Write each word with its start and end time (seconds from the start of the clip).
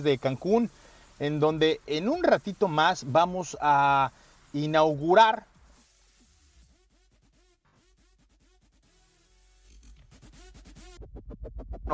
de 0.00 0.18
Cancún, 0.18 0.70
en 1.18 1.40
donde 1.40 1.80
en 1.86 2.08
un 2.08 2.22
ratito 2.22 2.68
más 2.68 3.04
vamos 3.12 3.56
a 3.60 4.12
inaugurar 4.52 5.46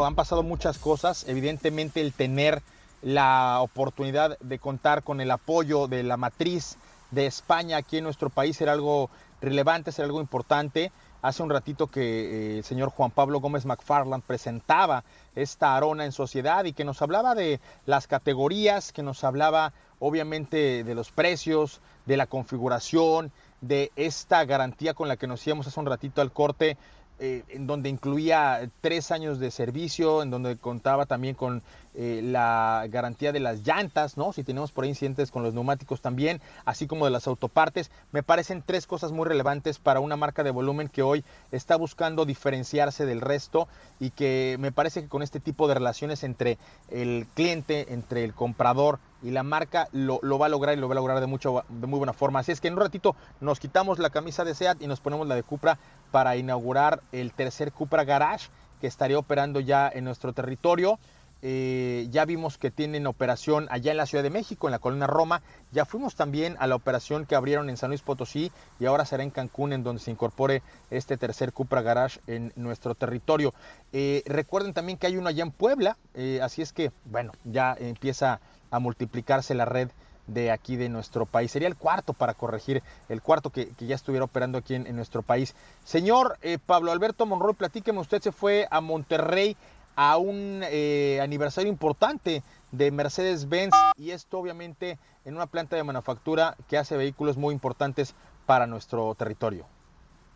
han 0.04 0.14
pasado 0.14 0.42
muchas 0.42 0.78
cosas, 0.78 1.24
evidentemente 1.28 2.00
el 2.00 2.12
tener 2.12 2.62
la 3.02 3.60
oportunidad 3.60 4.38
de 4.40 4.58
contar 4.58 5.02
con 5.02 5.20
el 5.20 5.30
apoyo 5.30 5.86
de 5.86 6.02
la 6.02 6.16
matriz 6.16 6.76
de 7.10 7.26
España 7.26 7.78
aquí 7.78 7.98
en 7.98 8.04
nuestro 8.04 8.30
país 8.30 8.60
era 8.60 8.72
algo 8.72 9.10
relevante, 9.40 9.90
era 9.90 10.04
algo 10.04 10.20
importante. 10.20 10.92
Hace 11.20 11.42
un 11.42 11.50
ratito 11.50 11.88
que 11.88 12.00
eh, 12.00 12.58
el 12.58 12.64
señor 12.64 12.90
Juan 12.90 13.10
Pablo 13.10 13.40
Gómez 13.40 13.66
McFarland 13.66 14.22
presentaba 14.22 15.02
esta 15.34 15.76
arona 15.76 16.04
en 16.04 16.12
sociedad 16.12 16.64
y 16.64 16.72
que 16.72 16.84
nos 16.84 17.02
hablaba 17.02 17.34
de 17.34 17.60
las 17.86 18.06
categorías, 18.06 18.92
que 18.92 19.02
nos 19.02 19.24
hablaba 19.24 19.72
obviamente 19.98 20.84
de 20.84 20.94
los 20.94 21.10
precios, 21.10 21.80
de 22.06 22.16
la 22.16 22.26
configuración, 22.26 23.32
de 23.60 23.90
esta 23.96 24.44
garantía 24.44 24.94
con 24.94 25.08
la 25.08 25.16
que 25.16 25.26
nos 25.26 25.44
íbamos 25.44 25.66
hace 25.66 25.80
un 25.80 25.86
ratito 25.86 26.20
al 26.20 26.32
corte 26.32 26.76
eh, 27.20 27.42
en 27.48 27.66
donde 27.66 27.88
incluía 27.88 28.70
tres 28.80 29.10
años 29.10 29.38
de 29.38 29.50
servicio, 29.50 30.22
en 30.22 30.30
donde 30.30 30.56
contaba 30.56 31.06
también 31.06 31.34
con 31.34 31.62
eh, 31.94 32.20
la 32.22 32.86
garantía 32.90 33.32
de 33.32 33.40
las 33.40 33.66
llantas, 33.66 34.16
¿no? 34.16 34.32
Si 34.32 34.44
tenemos 34.44 34.70
por 34.70 34.84
ahí 34.84 34.90
incidentes 34.90 35.32
con 35.32 35.42
los 35.42 35.52
neumáticos 35.52 36.00
también, 36.00 36.40
así 36.64 36.86
como 36.86 37.06
de 37.06 37.10
las 37.10 37.26
autopartes. 37.26 37.90
Me 38.12 38.22
parecen 38.22 38.62
tres 38.64 38.86
cosas 38.86 39.10
muy 39.10 39.26
relevantes 39.26 39.80
para 39.80 39.98
una 39.98 40.16
marca 40.16 40.44
de 40.44 40.52
volumen 40.52 40.88
que 40.88 41.02
hoy 41.02 41.24
está 41.50 41.74
buscando 41.74 42.24
diferenciarse 42.24 43.04
del 43.04 43.20
resto 43.20 43.66
y 43.98 44.10
que 44.10 44.56
me 44.60 44.70
parece 44.70 45.02
que 45.02 45.08
con 45.08 45.22
este 45.22 45.40
tipo 45.40 45.66
de 45.66 45.74
relaciones 45.74 46.22
entre 46.22 46.56
el 46.88 47.26
cliente, 47.34 47.92
entre 47.92 48.22
el 48.22 48.32
comprador 48.32 49.00
y 49.22 49.30
la 49.30 49.42
marca 49.42 49.88
lo, 49.92 50.20
va 50.38 50.46
a 50.46 50.48
lograr 50.48 50.76
y 50.76 50.80
lo 50.80 50.88
va 50.88 50.94
a 50.94 50.96
lograr 50.96 51.20
de, 51.20 51.26
mucho, 51.26 51.64
de 51.68 51.86
muy 51.86 51.98
buena 51.98 52.12
forma. 52.12 52.40
Así 52.40 52.52
es 52.52 52.60
que 52.60 52.68
en 52.68 52.74
un 52.74 52.80
ratito 52.80 53.16
nos 53.40 53.60
quitamos 53.60 53.98
la 53.98 54.10
camisa 54.10 54.44
de 54.44 54.54
SEAT 54.54 54.82
y 54.82 54.86
nos 54.86 55.00
ponemos 55.00 55.26
la 55.26 55.34
de 55.34 55.42
Cupra 55.42 55.78
para 56.10 56.36
inaugurar 56.36 57.02
el 57.12 57.32
tercer 57.32 57.72
Cupra 57.72 58.04
Garage 58.04 58.48
que 58.80 58.86
estaría 58.86 59.18
operando 59.18 59.60
ya 59.60 59.90
en 59.92 60.04
nuestro 60.04 60.32
territorio. 60.32 60.98
Eh, 61.40 62.08
ya 62.10 62.24
vimos 62.24 62.58
que 62.58 62.72
tienen 62.72 63.06
operación 63.06 63.68
allá 63.70 63.92
en 63.92 63.96
la 63.96 64.06
Ciudad 64.06 64.24
de 64.24 64.30
México, 64.30 64.66
en 64.66 64.72
la 64.72 64.80
Colina 64.80 65.06
Roma. 65.06 65.42
Ya 65.70 65.84
fuimos 65.84 66.16
también 66.16 66.56
a 66.58 66.66
la 66.66 66.74
operación 66.74 67.26
que 67.26 67.36
abrieron 67.36 67.70
en 67.70 67.76
San 67.76 67.90
Luis 67.90 68.02
Potosí 68.02 68.50
y 68.80 68.86
ahora 68.86 69.04
será 69.04 69.22
en 69.22 69.30
Cancún, 69.30 69.72
en 69.72 69.84
donde 69.84 70.02
se 70.02 70.10
incorpore 70.10 70.62
este 70.90 71.16
tercer 71.16 71.52
Cupra 71.52 71.82
Garage 71.82 72.20
en 72.26 72.52
nuestro 72.56 72.94
territorio. 72.94 73.54
Eh, 73.92 74.22
recuerden 74.26 74.74
también 74.74 74.98
que 74.98 75.06
hay 75.06 75.16
uno 75.16 75.28
allá 75.28 75.44
en 75.44 75.52
Puebla, 75.52 75.96
eh, 76.14 76.40
así 76.42 76.62
es 76.62 76.72
que, 76.72 76.90
bueno, 77.04 77.32
ya 77.44 77.76
empieza 77.78 78.40
a 78.70 78.78
multiplicarse 78.78 79.54
la 79.54 79.64
red 79.64 79.90
de 80.26 80.50
aquí 80.50 80.76
de 80.76 80.88
nuestro 80.88 81.26
país. 81.26 81.50
Sería 81.50 81.68
el 81.68 81.76
cuarto 81.76 82.12
para 82.12 82.34
corregir, 82.34 82.82
el 83.08 83.22
cuarto 83.22 83.50
que, 83.50 83.72
ya 83.78 83.94
estuviera 83.94 84.24
operando 84.24 84.58
aquí 84.58 84.74
en, 84.74 84.94
nuestro 84.94 85.22
país. 85.22 85.54
Señor 85.84 86.38
Pablo 86.66 86.92
Alberto 86.92 87.24
Monroy, 87.24 87.54
platíqueme, 87.54 87.98
usted 87.98 88.20
se 88.20 88.32
fue 88.32 88.66
a 88.70 88.80
Monterrey 88.80 89.56
a 90.00 90.16
un 90.16 90.60
eh, 90.62 91.18
aniversario 91.20 91.68
importante 91.68 92.44
de 92.70 92.92
Mercedes-Benz 92.92 93.74
y 93.96 94.12
esto 94.12 94.38
obviamente 94.38 94.96
en 95.24 95.34
una 95.34 95.46
planta 95.46 95.74
de 95.74 95.82
manufactura 95.82 96.56
que 96.68 96.78
hace 96.78 96.96
vehículos 96.96 97.36
muy 97.36 97.52
importantes 97.52 98.14
para 98.46 98.68
nuestro 98.68 99.12
territorio. 99.16 99.66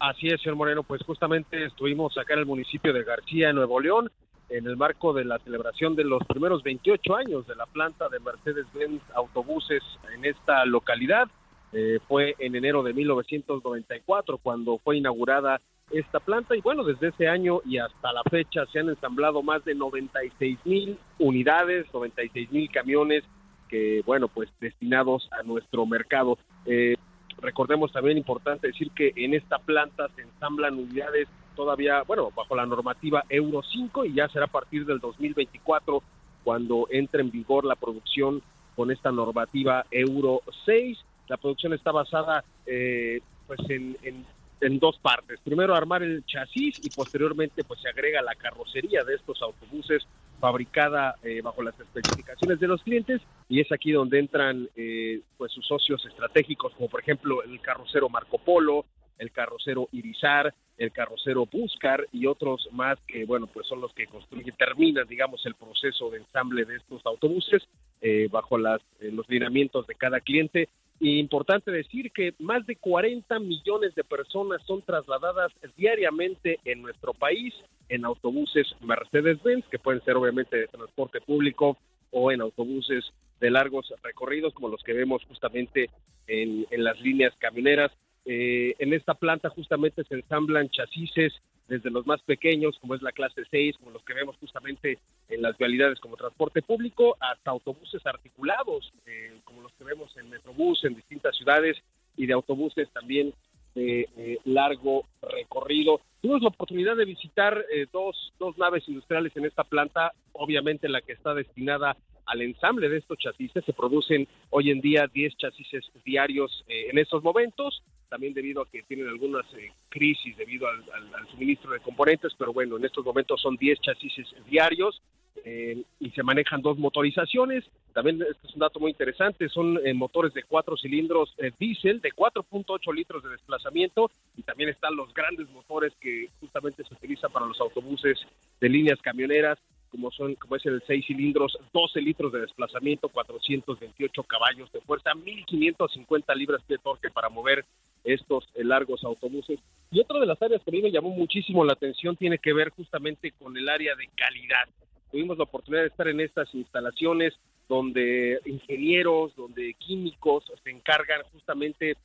Así 0.01 0.27
es, 0.27 0.43
señor 0.43 0.57
Moreno, 0.57 0.83
pues 0.83 1.01
justamente 1.05 1.65
estuvimos 1.65 2.19
acá 2.19 2.35
en 2.35 2.41
el 2.41 2.47
municipio 2.47 2.93
de 2.93 3.05
García, 3.05 3.53
Nuevo 3.53 3.79
León, 3.79 4.11
en 4.53 4.67
el 4.67 4.77
marco 4.77 5.15
de 5.15 5.25
la 5.25 5.39
celebración 5.39 5.97
de 5.97 6.05
los 6.05 6.23
primeros 6.27 6.63
28 6.63 7.17
años 7.17 7.47
de 7.47 7.57
la 7.57 7.65
planta 7.67 8.09
de 8.11 8.21
Mercedes-Benz 8.21 9.03
Autobuses 9.15 9.83
en 10.15 10.27
esta 10.27 10.65
localidad. 10.67 11.29
Eh, 11.73 12.01
fue 12.07 12.35
en 12.39 12.55
enero 12.55 12.83
de 12.83 12.93
1994 12.93 14.37
cuando 14.39 14.79
fue 14.79 14.99
inaugurada 14.99 15.61
esta 15.91 16.21
planta 16.21 16.55
y 16.55 16.61
bueno, 16.61 16.85
desde 16.85 17.09
ese 17.09 17.29
año 17.29 17.61
y 17.65 17.79
hasta 17.79 18.13
la 18.13 18.23
fecha 18.31 18.67
se 18.67 18.81
han 18.81 18.91
ensamblado 18.91 19.43
más 19.43 19.65
de 19.65 19.75
96 19.75 20.59
mil 20.65 20.99
unidades, 21.19 21.87
96 21.93 22.53
mil 22.53 22.71
camiones 22.71 23.25
que 23.69 24.03
bueno, 24.05 24.29
pues 24.29 24.51
destinados 24.61 25.31
a 25.33 25.43
nuestro 25.45 25.87
mercado. 25.87 26.37
Eh, 26.67 26.97
recordemos 27.39 27.91
también 27.91 28.19
importante 28.19 28.67
decir 28.67 28.91
que 28.91 29.13
en 29.17 29.33
esta 29.33 29.59
planta 29.59 30.09
se 30.15 30.23
ensamblan 30.23 30.75
unidades 30.75 31.27
todavía, 31.55 32.03
bueno, 32.03 32.31
bajo 32.35 32.57
la 32.57 32.67
normativa 32.67 33.25
Euro 33.29 33.63
5 33.63 34.05
y 34.05 34.15
ya 34.15 34.29
será 34.29 34.47
a 34.47 34.49
partir 34.49 34.85
del 34.87 34.99
2024 34.99 36.03
cuando 36.45 36.87
entre 36.91 37.23
en 37.23 37.31
vigor 37.31 37.65
la 37.65 37.77
producción 37.77 38.43
con 38.75 38.91
esta 38.91 39.13
normativa 39.13 39.87
Euro 39.91 40.43
6. 40.65 40.99
La 41.29 41.37
producción 41.37 41.73
está 41.73 41.93
basada 41.93 42.45
eh, 42.67 43.21
pues 43.47 43.61
en, 43.69 43.97
en 44.03 44.27
en 44.63 44.79
dos 44.79 44.99
partes. 44.99 45.41
Primero 45.45 45.75
armar 45.75 46.03
el 46.03 46.25
chasis 46.25 46.77
y 46.83 46.91
posteriormente 46.91 47.65
pues 47.65 47.81
se 47.81 47.89
agrega 47.89 48.23
la 48.23 48.35
carrocería 48.37 49.03
de 49.05 49.17
estos 49.17 49.43
autobuses 49.43 50.07
fabricada 50.41 51.17
eh, 51.23 51.41
bajo 51.43 51.63
las 51.63 51.79
especificaciones 51.79 52.59
de 52.61 52.69
los 52.69 52.83
clientes 52.83 53.21
y 53.49 53.61
es 53.61 53.71
aquí 53.71 53.93
donde 53.93 54.19
entran 54.19 54.69
eh, 54.77 55.21
pues 55.37 55.53
sus 55.53 55.67
socios 55.67 56.05
estratégicos 56.07 56.73
como 56.75 56.89
por 56.89 57.01
ejemplo 57.01 57.43
el 57.43 57.61
carrocero 57.61 58.09
Marco 58.09 58.39
Polo, 58.39 58.85
el 59.19 59.31
carrocero 59.31 59.89
Irizar, 59.93 60.55
el 60.83 60.93
carrocero 60.93 61.47
Buscar 61.47 62.07
y 62.13 62.27
otros 62.27 62.69
más 62.73 62.99
que 63.07 63.25
bueno 63.25 63.47
pues 63.47 63.67
son 63.67 63.81
los 63.81 63.93
que 63.93 64.07
construyen 64.07 64.55
terminan 64.57 65.07
digamos 65.07 65.45
el 65.47 65.55
proceso 65.55 66.11
de 66.11 66.19
ensamble 66.19 66.65
de 66.65 66.77
estos 66.77 67.05
autobuses 67.07 67.63
eh, 68.01 68.29
bajo 68.31 68.59
las, 68.59 68.81
los 69.01 69.29
lineamientos 69.29 69.87
de 69.87 69.95
cada 69.95 70.21
cliente 70.21 70.69
importante 71.11 71.71
decir 71.71 72.13
que 72.13 72.35
más 72.39 72.65
de 72.67 72.77
40 72.77 73.39
millones 73.41 73.95
de 73.95 74.05
personas 74.05 74.63
son 74.67 74.83
trasladadas 74.83 75.53
diariamente 75.77 76.61
en 76.65 76.83
nuestro 76.83 77.13
país 77.13 77.55
en 77.89 78.05
autobuses 78.05 78.67
Mercedes-Benz, 78.81 79.67
que 79.69 79.79
pueden 79.79 80.03
ser 80.05 80.17
obviamente 80.17 80.57
de 80.57 80.69
transporte 80.69 81.21
público 81.21 81.77
o 82.11 82.31
en 82.31 82.41
autobuses 82.41 83.05
de 83.41 83.51
largos 83.51 83.93
recorridos, 84.03 84.55
como 84.55 84.69
los 84.69 84.83
que 84.83 84.93
vemos 84.93 85.25
justamente 85.25 85.91
en, 86.27 86.67
en 86.71 86.85
las 86.85 87.01
líneas 87.01 87.35
camioneras. 87.39 87.91
Eh, 88.25 88.75
en 88.79 88.93
esta 88.93 89.15
planta 89.15 89.49
justamente 89.51 90.05
se 90.05 90.15
ensamblan 90.15 90.71
chasis 90.71 91.33
desde 91.67 91.91
los 91.91 92.07
más 92.07 92.21
pequeños, 92.23 92.79
como 92.81 92.95
es 92.95 93.03
la 93.03 93.13
clase 93.13 93.43
6, 93.51 93.77
como 93.79 93.91
los 93.91 94.05
que 94.05 94.15
vemos 94.15 94.37
justamente 94.37 94.99
en 95.29 95.43
las 95.43 95.57
vialidades 95.57 95.99
como 96.01 96.17
transporte 96.17 96.63
público, 96.63 97.17
hasta 97.21 97.51
autobuses 97.51 98.05
articulados, 98.07 98.93
eh, 99.07 99.41
como 99.45 99.63
los 99.63 99.73
que 99.73 99.85
vemos 99.85 100.15
en 100.17 100.29
Metrobús, 100.31 100.85
en 100.85 100.95
distintas 100.95 101.37
ciudades, 101.37 101.77
y 102.17 102.27
de 102.27 102.35
autobuses 102.35 102.91
también 102.91 103.33
de 103.75 104.09
eh, 104.17 104.39
largo 104.45 105.07
recorrido. 105.23 106.01
Tuvimos 106.21 106.43
la 106.43 106.49
oportunidad 106.49 106.95
de 106.95 107.07
visitar 107.07 107.65
dos, 107.91 108.35
dos 108.39 108.59
naves 108.59 108.87
industriales 108.87 109.35
en 109.35 109.47
esta 109.47 109.65
planta, 109.65 110.13
obviamente 110.33 110.89
la 110.91 111.01
que 111.01 111.13
está 111.13 111.35
destinada 111.35 111.97
al 112.27 112.43
ensamble 112.43 112.91
de 112.91 112.99
estos 112.99 113.19
chasis. 113.19 113.51
Se 113.53 113.73
producen 113.73 114.29
hoy 114.51 114.71
en 114.71 114.81
día 114.83 115.09
10 115.13 115.37
chasis 115.39 115.69
diarios 116.05 116.65
en 116.69 116.99
estos 116.99 117.25
momentos 117.25 117.83
también 118.13 118.35
debido 118.35 118.61
a 118.61 118.69
que 118.69 118.83
tienen 118.83 119.09
algunas 119.09 119.43
eh, 119.55 119.73
crisis 119.89 120.37
debido 120.37 120.69
al, 120.69 120.85
suministro 121.31 121.73
de 121.73 121.81
componentes, 121.81 122.35
pero 122.37 122.53
bueno, 122.53 122.77
en 122.77 122.85
estos 122.85 123.03
momentos 123.03 123.41
son 123.41 123.57
10 123.57 123.81
chasis 123.81 124.13
diarios 124.51 125.01
eh, 125.47 125.83
y 125.99 126.11
se 126.11 126.23
manejan 126.23 126.61
dos 126.61 126.77
motorizaciones. 126.77 127.65
También 127.95 128.21
este 128.21 128.47
es 128.47 128.53
un 128.53 128.61
dato 128.61 128.81
muy 128.81 128.91
interesante, 128.91 129.49
son 129.49 129.81
eh, 129.83 129.95
motores 129.95 130.35
de 130.35 130.43
cuatro 130.43 130.77
cilindros 130.77 131.35
diésel 131.59 132.03
de 132.03 132.13
4.8 132.13 132.95
litros 132.95 133.23
de 133.23 133.31
desplazamiento 133.31 134.11
y 134.37 134.43
también 134.43 134.69
están 134.69 134.95
los 134.95 135.15
grandes 135.15 135.49
motores 135.49 135.95
que 135.99 136.29
justamente 136.39 136.85
se 136.85 136.93
utilizan 136.93 137.33
para 137.33 137.47
los 137.47 137.59
autobuses 137.63 138.19
de 138.61 138.69
líneas 138.69 139.01
camioneras 139.01 139.59
como 139.93 140.11
son 140.11 140.35
como 140.37 140.57
es 140.57 140.65
el 140.67 140.83
6 140.85 141.07
cilindros, 141.07 141.59
12 141.73 142.01
litros 142.01 142.33
de 142.33 142.41
desplazamiento, 142.41 143.11
428 143.11 144.23
caballos 144.25 144.73
de 144.73 144.81
fuerza, 144.81 145.15
1550 145.15 146.35
libras 146.35 146.67
de 146.67 146.79
torque 146.79 147.11
para 147.11 147.29
mover 147.29 147.65
estos 148.05 148.49
eh, 148.55 148.65
largos 148.65 149.05
autobuses. 149.05 149.59
Y 149.91 150.01
otra 150.01 150.21
de 150.21 150.27
las 150.27 150.41
áreas 150.41 150.63
que 150.63 150.71
a 150.71 150.73
mí 150.73 150.83
me 150.83 150.91
llamó 150.91 151.11
muchísimo 151.11 151.65
la 151.65 151.75
atención 151.75 152.17
tiene 152.17 152.39
que 152.39 152.53
ver 152.53 152.71
justamente 152.71 153.33
con 153.33 153.57
el 153.57 153.69
área 153.69 153.95
de 153.95 154.09
calidad. 154.15 154.69
Tuvimos 155.11 155.37
la 155.37 155.45
oportunidad 155.45 155.83
de 155.83 155.89
estar 155.89 156.09
en 156.09 156.21
estas 156.21 156.53
instalaciones 156.55 157.35
donde 157.69 158.41
ingenieros, 158.47 159.35
donde 159.37 159.75
químicos 159.75 160.45
se 160.63 160.71
encargan 160.71 161.23
justamente 161.33 161.97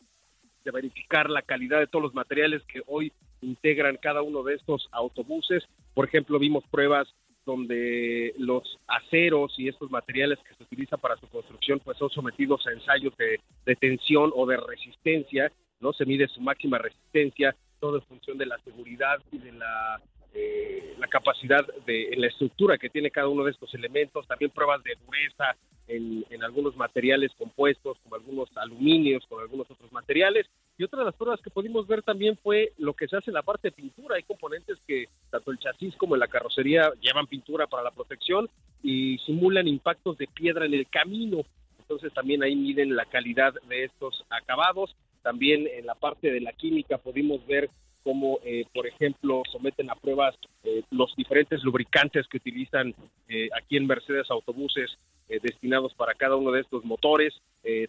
de 0.63 0.71
verificar 0.71 1.29
la 1.29 1.41
calidad 1.41 1.79
de 1.79 1.87
todos 1.87 2.03
los 2.03 2.13
materiales 2.13 2.61
que 2.63 2.81
hoy 2.87 3.11
integran 3.41 3.97
cada 3.97 4.21
uno 4.21 4.43
de 4.43 4.55
estos 4.55 4.89
autobuses. 4.91 5.63
Por 5.93 6.05
ejemplo, 6.05 6.39
vimos 6.39 6.63
pruebas 6.69 7.07
donde 7.45 8.33
los 8.37 8.77
aceros 8.87 9.53
y 9.57 9.69
estos 9.69 9.89
materiales 9.89 10.37
que 10.39 10.53
se 10.55 10.63
utilizan 10.63 10.99
para 10.99 11.15
su 11.15 11.27
construcción 11.27 11.79
pues 11.79 11.97
son 11.97 12.09
sometidos 12.09 12.67
a 12.67 12.71
ensayos 12.71 13.15
de, 13.15 13.39
de 13.65 13.75
tensión 13.77 14.31
o 14.35 14.45
de 14.45 14.57
resistencia, 14.57 15.51
¿no? 15.79 15.93
Se 15.93 16.05
mide 16.05 16.27
su 16.27 16.41
máxima 16.41 16.77
resistencia, 16.77 17.55
todo 17.79 17.97
en 17.97 18.03
función 18.03 18.37
de 18.37 18.45
la 18.45 18.57
seguridad 18.59 19.17
y 19.31 19.37
de 19.37 19.51
la 19.51 20.01
eh, 20.33 20.95
la 20.99 21.07
capacidad 21.07 21.65
de 21.85 22.13
la 22.17 22.27
estructura 22.27 22.77
que 22.77 22.89
tiene 22.89 23.09
cada 23.09 23.27
uno 23.27 23.43
de 23.43 23.51
estos 23.51 23.73
elementos, 23.73 24.27
también 24.27 24.51
pruebas 24.51 24.83
de 24.83 24.95
dureza 25.05 25.55
en, 25.87 26.25
en, 26.29 26.43
algunos 26.43 26.75
materiales 26.75 27.31
compuestos, 27.37 27.97
como 28.03 28.15
algunos 28.15 28.49
aluminios, 28.57 29.25
con 29.27 29.41
algunos 29.41 29.69
otros 29.71 29.91
materiales. 29.91 30.45
Y 30.77 30.83
otra 30.83 30.99
de 30.99 31.05
las 31.05 31.15
pruebas 31.15 31.41
que 31.41 31.49
pudimos 31.49 31.87
ver 31.87 32.03
también 32.03 32.37
fue 32.37 32.73
lo 32.77 32.93
que 32.93 33.07
se 33.07 33.15
hace 33.15 33.31
en 33.31 33.35
la 33.35 33.41
parte 33.41 33.69
de 33.69 33.71
pintura. 33.71 34.15
Hay 34.15 34.23
componentes 34.23 34.77
que 34.85 35.07
tanto 35.31 35.51
el 35.51 35.59
chasis 35.59 35.95
como 35.95 36.15
la 36.15 36.27
carrocería 36.27 36.91
llevan 37.01 37.25
pintura 37.25 37.65
para 37.65 37.83
la 37.83 37.91
protección 37.91 38.49
y 38.83 39.17
simulan 39.19 39.67
impactos 39.67 40.17
de 40.17 40.27
piedra 40.27 40.65
en 40.65 40.73
el 40.73 40.87
camino. 40.87 41.41
Entonces 41.79 42.13
también 42.13 42.43
ahí 42.43 42.55
miden 42.55 42.95
la 42.95 43.05
calidad 43.05 43.53
de 43.67 43.85
estos 43.85 44.23
acabados. 44.29 44.95
También 45.21 45.67
en 45.67 45.85
la 45.85 45.95
parte 45.95 46.31
de 46.31 46.41
la 46.41 46.53
química 46.53 46.97
pudimos 46.97 47.45
ver 47.47 47.69
cómo, 48.07 48.39
eh, 48.45 48.63
por 48.73 48.87
ejemplo, 48.87 49.43
someten 49.51 49.89
a 49.89 49.95
pruebas 49.95 50.33
eh, 50.63 50.81
los 50.91 51.13
diferentes 51.17 51.61
lubricantes 51.61 52.25
que 52.27 52.37
utilizan 52.37 52.95
eh, 53.27 53.49
aquí 53.53 53.75
en 53.75 53.85
Mercedes 53.85 54.31
autobuses 54.31 54.97
destinados 55.41 55.93
para 55.93 56.13
cada 56.13 56.37
uno 56.37 56.53
de 56.53 56.61
estos 56.61 56.85
motores, 56.85 57.33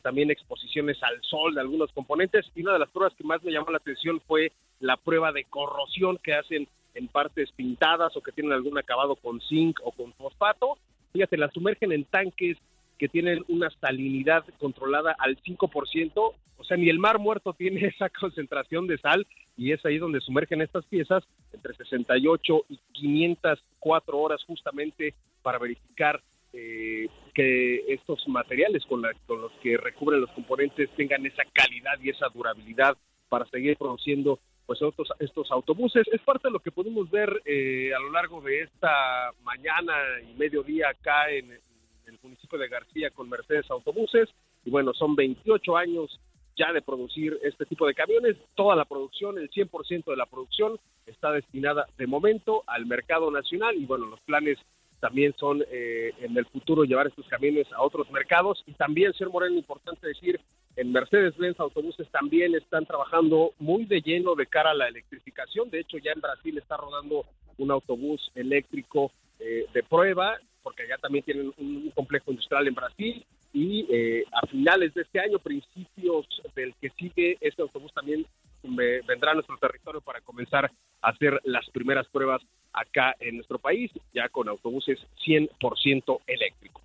también 0.02 0.28
exposiciones 0.28 1.00
al 1.04 1.22
sol 1.22 1.54
de 1.54 1.60
algunos 1.60 1.92
componentes 1.92 2.50
y 2.56 2.62
una 2.62 2.72
de 2.72 2.80
las 2.80 2.90
pruebas 2.90 3.14
que 3.16 3.22
más 3.22 3.40
me 3.44 3.52
llamó 3.52 3.70
la 3.70 3.76
atención 3.76 4.20
fue 4.26 4.50
la 4.80 4.96
prueba 4.96 5.30
de 5.30 5.44
corrosión 5.44 6.18
que 6.20 6.34
hacen 6.34 6.66
en 6.94 7.06
partes 7.06 7.52
pintadas 7.52 8.16
o 8.16 8.22
que 8.22 8.32
tienen 8.32 8.54
algún 8.54 8.76
acabado 8.76 9.14
con 9.14 9.40
zinc 9.40 9.78
o 9.84 9.92
con 9.92 10.12
fosfato. 10.14 10.78
Fíjate, 11.12 11.36
la 11.36 11.48
sumergen 11.52 11.92
en 11.92 12.04
tanques 12.06 12.58
que 12.98 13.08
tienen 13.08 13.44
una 13.48 13.70
salinidad 13.80 14.44
controlada 14.58 15.14
al 15.18 15.36
5%, 15.42 16.34
o 16.56 16.64
sea, 16.64 16.76
ni 16.76 16.88
el 16.88 16.98
mar 16.98 17.18
muerto 17.18 17.52
tiene 17.52 17.86
esa 17.86 18.08
concentración 18.10 18.86
de 18.86 18.98
sal 18.98 19.26
y 19.56 19.72
es 19.72 19.84
ahí 19.84 19.98
donde 19.98 20.20
sumergen 20.20 20.60
estas 20.60 20.84
piezas 20.86 21.24
entre 21.52 21.74
68 21.74 22.64
y 22.68 22.78
504 22.92 24.18
horas 24.18 24.42
justamente 24.44 25.14
para 25.42 25.58
verificar 25.58 26.20
eh, 26.52 27.08
que 27.34 27.84
estos 27.92 28.26
materiales 28.28 28.84
con, 28.86 29.02
con 29.26 29.42
los 29.42 29.52
que 29.62 29.76
recubren 29.76 30.20
los 30.20 30.30
componentes 30.30 30.90
tengan 30.96 31.24
esa 31.26 31.44
calidad 31.52 31.98
y 32.02 32.10
esa 32.10 32.26
durabilidad 32.32 32.96
para 33.28 33.46
seguir 33.46 33.76
produciendo 33.76 34.40
pues 34.66 34.82
estos, 34.82 35.08
estos 35.18 35.50
autobuses. 35.50 36.06
Es 36.12 36.20
parte 36.22 36.48
de 36.48 36.52
lo 36.52 36.60
que 36.60 36.70
pudimos 36.70 37.10
ver 37.10 37.42
eh, 37.46 37.90
a 37.94 38.00
lo 38.00 38.12
largo 38.12 38.40
de 38.42 38.62
esta 38.62 39.32
mañana 39.42 39.94
y 40.28 40.34
mediodía 40.34 40.90
acá 40.90 41.30
en, 41.30 41.58
el 42.08 42.18
municipio 42.22 42.58
de 42.58 42.68
García 42.68 43.10
con 43.10 43.28
Mercedes 43.28 43.70
Autobuses. 43.70 44.28
Y 44.64 44.70
bueno, 44.70 44.92
son 44.94 45.14
28 45.14 45.76
años 45.76 46.18
ya 46.56 46.72
de 46.72 46.82
producir 46.82 47.38
este 47.42 47.64
tipo 47.66 47.86
de 47.86 47.94
camiones. 47.94 48.36
Toda 48.54 48.74
la 48.74 48.84
producción, 48.84 49.38
el 49.38 49.50
100% 49.50 50.04
de 50.04 50.16
la 50.16 50.26
producción 50.26 50.78
está 51.06 51.32
destinada 51.32 51.86
de 51.96 52.06
momento 52.06 52.64
al 52.66 52.86
mercado 52.86 53.30
nacional 53.30 53.76
y 53.76 53.86
bueno, 53.86 54.06
los 54.06 54.20
planes 54.20 54.58
también 55.00 55.32
son 55.38 55.64
eh, 55.70 56.12
en 56.20 56.36
el 56.36 56.44
futuro 56.46 56.82
llevar 56.82 57.06
estos 57.06 57.26
camiones 57.28 57.70
a 57.72 57.82
otros 57.82 58.10
mercados 58.10 58.64
y 58.66 58.72
también, 58.72 59.12
señor 59.12 59.32
Moreno, 59.32 59.54
importante 59.54 60.08
decir, 60.08 60.40
en 60.74 60.92
Mercedes-Benz 60.92 61.58
Autobuses 61.60 62.08
también 62.10 62.54
están 62.54 62.86
trabajando 62.86 63.52
muy 63.58 63.84
de 63.84 64.00
lleno 64.00 64.34
de 64.34 64.46
cara 64.46 64.70
a 64.70 64.74
la 64.74 64.88
electrificación. 64.88 65.70
De 65.70 65.80
hecho, 65.80 65.98
ya 65.98 66.12
en 66.12 66.20
Brasil 66.20 66.56
está 66.58 66.76
rodando 66.76 67.24
un 67.58 67.70
autobús 67.70 68.30
eléctrico 68.34 69.10
eh, 69.40 69.66
de 69.72 69.82
prueba 69.82 70.38
porque 70.78 70.92
allá 70.92 71.00
también 71.00 71.24
tienen 71.24 71.52
un 71.56 71.90
complejo 71.94 72.30
industrial 72.30 72.68
en 72.68 72.74
Brasil 72.74 73.26
y 73.52 73.86
eh, 73.90 74.24
a 74.32 74.46
finales 74.46 74.94
de 74.94 75.02
este 75.02 75.18
año, 75.18 75.38
principios 75.38 76.26
del 76.54 76.74
que 76.80 76.90
sigue, 76.90 77.36
este 77.40 77.62
autobús 77.62 77.92
también 77.92 78.24
vendrá 78.62 79.32
a 79.32 79.34
nuestro 79.34 79.56
territorio 79.58 80.00
para 80.00 80.20
comenzar 80.20 80.70
a 81.00 81.08
hacer 81.08 81.40
las 81.44 81.68
primeras 81.70 82.06
pruebas 82.08 82.42
acá 82.72 83.14
en 83.18 83.36
nuestro 83.36 83.58
país, 83.58 83.90
ya 84.12 84.28
con 84.28 84.48
autobuses 84.48 84.98
100% 85.26 86.20
eléctricos. 86.26 86.82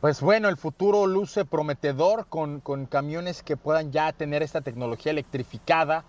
Pues 0.00 0.20
bueno, 0.20 0.48
el 0.48 0.56
futuro 0.56 1.06
luce 1.06 1.44
prometedor 1.44 2.26
con, 2.28 2.60
con 2.60 2.86
camiones 2.86 3.42
que 3.42 3.56
puedan 3.56 3.90
ya 3.90 4.12
tener 4.12 4.42
esta 4.42 4.60
tecnología 4.60 5.12
electrificada 5.12 6.04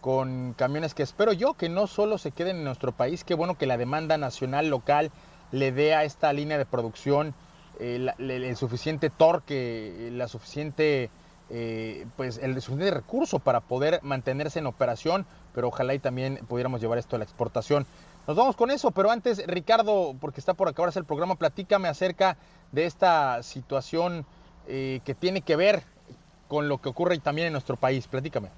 con 0.00 0.54
camiones 0.54 0.94
que 0.94 1.02
espero 1.02 1.32
yo 1.32 1.54
que 1.54 1.68
no 1.68 1.86
solo 1.86 2.18
se 2.18 2.32
queden 2.32 2.56
en 2.56 2.64
nuestro 2.64 2.92
país, 2.92 3.24
qué 3.24 3.34
bueno 3.34 3.56
que 3.56 3.66
la 3.66 3.76
demanda 3.76 4.18
nacional, 4.18 4.68
local, 4.68 5.10
le 5.52 5.72
dé 5.72 5.94
a 5.94 6.04
esta 6.04 6.32
línea 6.32 6.58
de 6.58 6.64
producción 6.64 7.34
eh, 7.78 8.08
el 8.18 8.56
suficiente 8.56 9.10
torque, 9.10 10.10
la 10.12 10.28
suficiente, 10.28 11.10
eh, 11.48 12.06
pues 12.16 12.38
el 12.38 12.54
suficiente 12.60 12.90
recurso 12.90 13.38
para 13.38 13.60
poder 13.60 14.00
mantenerse 14.02 14.58
en 14.58 14.66
operación, 14.66 15.26
pero 15.54 15.68
ojalá 15.68 15.94
y 15.94 15.98
también 15.98 16.40
pudiéramos 16.48 16.80
llevar 16.80 16.98
esto 16.98 17.16
a 17.16 17.18
la 17.18 17.24
exportación. 17.24 17.86
Nos 18.26 18.36
vamos 18.36 18.54
con 18.54 18.70
eso, 18.70 18.90
pero 18.90 19.10
antes, 19.10 19.44
Ricardo, 19.46 20.14
porque 20.20 20.40
está 20.40 20.54
por 20.54 20.68
acabarse 20.68 20.98
el 20.98 21.04
programa, 21.04 21.36
platícame 21.36 21.88
acerca 21.88 22.36
de 22.70 22.84
esta 22.84 23.42
situación 23.42 24.26
eh, 24.68 25.00
que 25.04 25.14
tiene 25.14 25.40
que 25.40 25.56
ver 25.56 25.82
con 26.48 26.68
lo 26.68 26.78
que 26.78 26.90
ocurre 26.90 27.18
también 27.18 27.46
en 27.46 27.52
nuestro 27.52 27.76
país. 27.76 28.06
Platícame. 28.06 28.50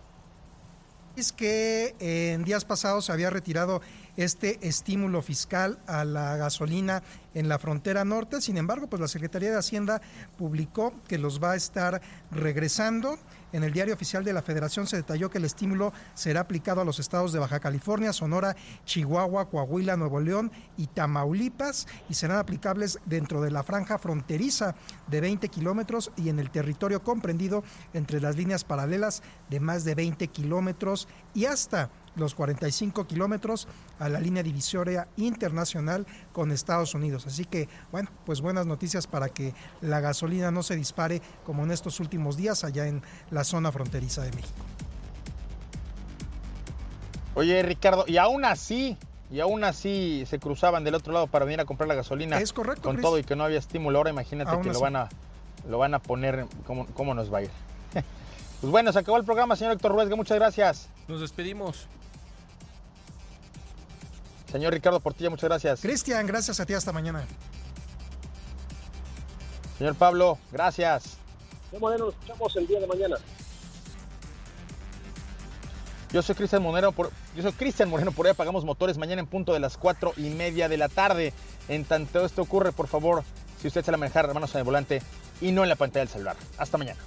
Es 1.15 1.33
que 1.33 1.95
en 2.01 2.43
días 2.43 2.65
pasados 2.65 3.05
se 3.05 3.13
había 3.13 3.29
retirado 3.29 3.83
este 4.17 4.59
estímulo 4.67 5.21
fiscal 5.21 5.79
a 5.87 6.05
la 6.05 6.37
gasolina 6.37 7.03
en 7.35 7.49
la 7.49 7.59
frontera 7.59 8.05
norte. 8.05 8.41
Sin 8.41 8.57
embargo, 8.57 8.87
pues 8.89 9.01
la 9.01 9.09
Secretaría 9.09 9.51
de 9.51 9.59
Hacienda 9.59 10.01
publicó 10.39 10.95
que 11.09 11.19
los 11.19 11.43
va 11.43 11.53
a 11.53 11.57
estar 11.57 12.01
regresando. 12.31 13.19
En 13.53 13.65
el 13.65 13.73
diario 13.73 13.95
oficial 13.95 14.25
de 14.25 14.33
la 14.33 14.43
Federación 14.43 14.87
se 14.87 14.97
detalló 14.97 15.31
que 15.31 15.39
el 15.39 15.45
estímulo 15.45 15.93
será 16.15 16.41
aplicado 16.41 16.81
a 16.81 16.85
los 16.85 16.99
estados 16.99 17.33
de 17.33 17.39
Baja 17.39 17.61
California, 17.61 18.13
Sonora, 18.13 18.57
Chihuahua, 18.87 19.51
Coahuila, 19.51 19.97
Nuevo 19.97 20.21
León 20.21 20.51
y 20.77 20.87
Tamaulipas 20.87 21.87
y 22.09 22.15
serán 22.15 22.39
aplicables 22.39 22.99
dentro 23.05 23.43
de 23.43 23.51
la 23.51 23.63
franja 23.63 23.99
fronteriza 23.99 24.75
de 25.09 25.21
20 25.21 25.49
kilómetros 25.49 26.13
y 26.17 26.31
en 26.31 26.39
el 26.39 26.51
territorio 26.51 27.03
comprendido 27.03 27.63
entre 27.93 28.21
las 28.21 28.37
líneas 28.37 28.65
paralelas 28.65 29.23
de 29.51 29.61
más 29.61 29.85
de 29.85 29.95
20 29.95 30.29
kilómetros 30.29 31.07
y 31.35 31.45
hasta 31.45 31.91
los 32.17 32.35
45 32.35 33.07
kilómetros 33.07 33.69
a 33.99 34.09
la 34.09 34.21
línea 34.21 34.43
divisoria 34.43 35.09
internacional 35.17 36.07
con 36.33 36.51
Estados 36.51 36.95
Unidos. 36.95 37.27
Así 37.27 37.45
que, 37.45 37.69
bueno, 37.91 38.11
pues 38.27 38.41
buenas 38.41 38.67
noticias 38.67 39.07
para 39.07 39.29
que 39.29 39.55
la 39.81 40.01
gasolina 40.01 40.51
no 40.51 40.63
se 40.63 40.77
dispare 40.77 41.23
como 41.45 41.65
en 41.65 41.71
estos 41.71 42.01
últimos 42.01 42.37
días 42.37 42.65
allá 42.65 42.87
en 42.87 43.03
la 43.31 43.45
zona 43.45 43.73
fronteriza 43.73 44.23
de 44.23 44.33
México. 44.33 44.65
Oye, 47.35 47.63
Ricardo, 47.63 48.05
y 48.07 48.19
aún 48.19 48.45
así, 48.45 48.97
y 49.31 49.41
aún 49.41 49.65
así 49.65 50.25
se 50.27 50.39
cruzaban 50.39 50.85
del 50.85 50.95
otro 50.95 51.13
lado 51.13 51.27
para 51.27 51.47
venir 51.47 51.61
a 51.61 51.65
comprar 51.65 51.89
la 51.89 51.95
gasolina. 51.95 52.39
Es 52.39 52.53
correcto. 52.53 52.83
Con 52.83 53.01
todo 53.01 53.19
y 53.19 53.25
que 53.25 53.37
no 53.37 53.45
había 53.45 53.59
estímulo. 53.59 53.99
Ahora 53.99 54.11
imagínate 54.11 54.61
que 54.61 54.71
lo 54.71 54.81
van, 54.81 54.97
a, 54.97 55.09
lo 55.69 55.79
van 55.79 55.95
a 55.95 55.99
poner, 55.99 56.47
¿cómo, 56.67 56.87
cómo 56.89 57.15
nos 57.15 57.33
va 57.33 57.39
a 57.39 57.43
ir? 57.43 57.51
pues 58.61 58.71
bueno, 58.71 58.93
se 58.93 58.99
acabó 58.99 59.17
el 59.17 59.25
programa, 59.25 59.57
señor 59.57 59.73
Héctor 59.73 59.93
Ruesga. 59.93 60.15
Muchas 60.15 60.39
gracias. 60.39 60.89
Nos 61.09 61.23
despedimos. 61.23 61.89
Señor 64.53 64.75
Ricardo 64.75 65.01
Portilla, 65.01 65.31
muchas 65.31 65.49
gracias. 65.49 65.81
Cristian, 65.81 66.27
gracias 66.27 66.61
a 66.61 66.67
ti 66.67 66.75
hasta 66.75 66.93
mañana. 66.93 67.25
Señor 69.79 69.95
Pablo, 69.95 70.39
gracias. 70.53 71.17
Bueno, 71.81 72.05
nos 72.05 72.15
escuchamos 72.15 72.57
el 72.57 72.67
día 72.67 72.79
de 72.79 72.87
mañana. 72.87 73.17
Yo 76.13 76.21
soy 76.21 76.35
Cristian 76.35 76.63
Moreno, 76.63 76.93
por, 76.93 77.11
yo 77.35 77.43
soy 77.43 77.53
Cristian 77.53 77.89
Moreno, 77.89 78.13
por 78.13 78.27
ahí 78.27 78.33
apagamos 78.33 78.67
motores 78.67 78.99
mañana 78.99 79.23
en 79.23 79.27
punto 79.27 79.55
de 79.55 79.61
las 79.61 79.79
cuatro 79.79 80.13
y 80.19 80.29
media 80.29 80.69
de 80.69 80.77
la 80.77 80.91
tarde. 80.91 81.33
En 81.69 81.87
tanto 81.87 82.23
esto 82.23 82.43
ocurre, 82.43 82.73
por 82.73 82.89
favor, 82.89 83.25
si 83.63 83.69
usted 83.69 83.83
se 83.83 83.91
la 83.91 83.97
manejar, 83.97 84.33
manos 84.35 84.55
en 84.55 84.59
el 84.59 84.65
volante 84.65 85.01
y 85.41 85.53
no 85.53 85.63
en 85.63 85.71
la 85.71 85.77
pantalla 85.77 86.05
del 86.05 86.13
celular. 86.13 86.37
Hasta 86.59 86.77
mañana. 86.77 87.01